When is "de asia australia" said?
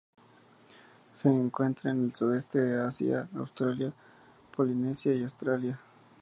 2.59-3.93